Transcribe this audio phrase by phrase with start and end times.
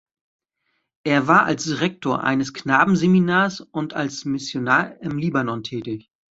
[1.03, 6.09] Er war als Rektor eines Knabenseminars und als Missionar im Libanon tätig.